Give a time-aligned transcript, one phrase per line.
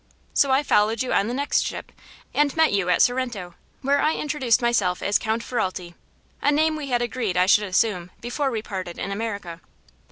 [0.33, 1.91] So I followed you on the next ship
[2.33, 3.53] and met you at Sorrento,
[3.83, 5.93] where I introduced myself as Count Ferralti
[6.41, 9.61] a name we had agreed I should assume before we parted in America.